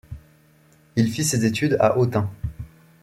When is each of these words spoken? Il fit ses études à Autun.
Il 0.95 1.11
fit 1.11 1.23
ses 1.23 1.45
études 1.45 1.77
à 1.79 1.95
Autun. 1.95 2.27